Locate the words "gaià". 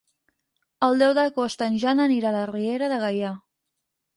3.07-3.37